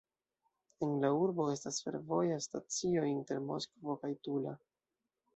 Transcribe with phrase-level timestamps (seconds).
[0.85, 4.55] En la urbo estas fervoja stacio inter Moskvo kaj Tula.